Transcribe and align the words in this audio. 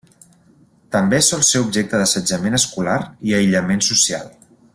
També 0.95 1.19
sol 1.27 1.43
ser 1.49 1.61
objecte 1.65 1.99
d'assetjament 2.03 2.59
escolar 2.61 2.97
i 3.31 3.37
aïllament 3.43 3.87
social. 3.91 4.29